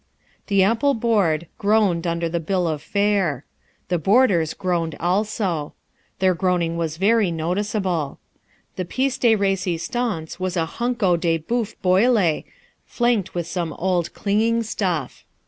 The 0.47 0.63
ample 0.63 0.95
board 0.95 1.45
groaned 1.59 2.07
under 2.07 2.27
the 2.27 2.39
bill 2.39 2.67
of 2.67 2.81
fare. 2.81 3.45
The 3.89 3.99
boarders 3.99 4.55
groaned 4.55 4.95
also. 4.99 5.75
Their 6.17 6.33
groaning 6.33 6.75
was 6.75 6.97
very 6.97 7.29
noticeable. 7.29 8.17
The 8.77 8.85
pièce 8.85 9.19
de 9.19 9.35
resistance 9.35 10.39
was 10.39 10.57
a 10.57 10.65
hunko 10.65 11.17
de 11.19 11.37
bœuf 11.37 11.75
boilé, 11.83 12.45
flanked 12.83 13.35
with 13.35 13.45
some 13.45 13.73
old 13.73 14.11
clinging 14.15 14.63
stuff. 14.63 15.23